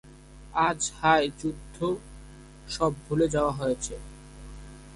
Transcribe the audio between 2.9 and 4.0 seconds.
ভুলে যাওয়া হয়েছে।